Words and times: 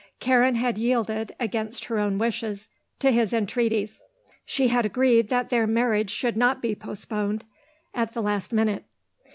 Karen 0.19 0.55
had 0.55 0.79
yielded, 0.79 1.35
against 1.39 1.85
her 1.85 1.99
own 1.99 2.17
wishes, 2.17 2.67
to 2.97 3.11
his 3.11 3.33
entreaties. 3.33 4.01
She 4.43 4.69
had 4.69 4.83
agreed 4.83 5.29
that 5.29 5.51
their 5.51 5.67
marriage 5.67 6.09
should 6.09 6.35
not 6.35 6.59
be 6.59 6.73
so 6.73 6.79
postponed 6.79 7.45
at 7.93 8.13
the 8.15 8.21
last 8.23 8.51
minute. 8.51 8.85